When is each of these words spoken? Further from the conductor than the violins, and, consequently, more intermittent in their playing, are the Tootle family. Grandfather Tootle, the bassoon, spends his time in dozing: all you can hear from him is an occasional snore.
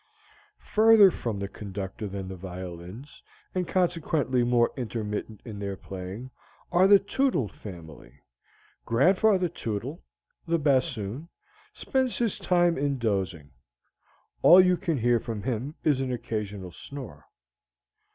Further 0.73 1.11
from 1.11 1.37
the 1.37 1.47
conductor 1.47 2.07
than 2.07 2.27
the 2.27 2.35
violins, 2.35 3.21
and, 3.53 3.67
consequently, 3.67 4.43
more 4.43 4.71
intermittent 4.75 5.41
in 5.45 5.59
their 5.59 5.77
playing, 5.77 6.31
are 6.71 6.87
the 6.87 6.97
Tootle 6.97 7.47
family. 7.47 8.19
Grandfather 8.83 9.47
Tootle, 9.47 10.03
the 10.47 10.57
bassoon, 10.57 11.29
spends 11.71 12.17
his 12.17 12.39
time 12.39 12.79
in 12.79 12.97
dozing: 12.97 13.51
all 14.41 14.59
you 14.59 14.75
can 14.75 14.97
hear 14.97 15.19
from 15.19 15.43
him 15.43 15.75
is 15.83 15.99
an 16.01 16.11
occasional 16.11 16.71
snore. 16.71 17.27